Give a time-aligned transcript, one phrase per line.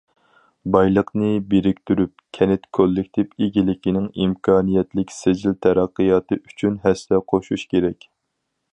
[0.75, 8.15] بايلىقنى بىرىكتۈرۈپ، كەنت كوللېكتىپ ئىگىلىكىنىڭ ئىمكانىيەتلىك سىجىل تەرەققىياتى ئۈچۈن ھەسسە قوشۇش كېرەك.